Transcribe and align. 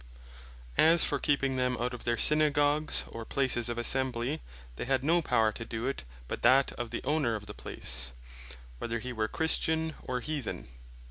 As 0.79 1.05
for 1.05 1.19
keeping 1.19 1.57
them 1.57 1.77
out 1.77 1.93
of 1.93 2.05
their 2.05 2.17
Synagogues, 2.17 3.03
or 3.09 3.23
places 3.23 3.69
of 3.69 3.77
Assembly, 3.77 4.41
they 4.75 4.85
had 4.85 5.03
no 5.03 5.21
Power 5.21 5.51
to 5.51 5.63
do 5.63 5.85
it, 5.85 6.05
but 6.27 6.41
that 6.41 6.71
of 6.71 6.89
the 6.89 7.03
owner 7.03 7.35
of 7.35 7.45
the 7.45 7.53
place, 7.53 8.11
whether 8.79 8.97
he 8.97 9.13
were 9.13 9.27
Christian, 9.27 9.93
or 10.01 10.19
Heathen. 10.21 10.67